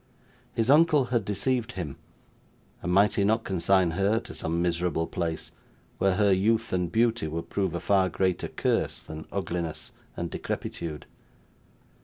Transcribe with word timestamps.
His 0.55 0.71
uncle 0.71 1.05
had 1.13 1.23
deceived 1.25 1.73
him, 1.73 1.95
and 2.81 2.91
might 2.91 3.13
he 3.13 3.23
not 3.23 3.43
consign 3.43 3.91
her 3.91 4.19
to 4.21 4.33
some 4.33 4.59
miserable 4.59 5.05
place 5.05 5.51
where 5.99 6.15
her 6.15 6.33
youth 6.33 6.73
and 6.73 6.91
beauty 6.91 7.27
would 7.27 7.51
prove 7.51 7.75
a 7.75 7.79
far 7.79 8.09
greater 8.09 8.47
curse 8.47 9.03
than 9.03 9.27
ugliness 9.31 9.91
and 10.17 10.31
decrepitude? 10.31 11.05